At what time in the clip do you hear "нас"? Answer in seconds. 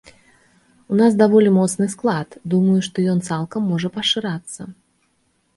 1.01-1.17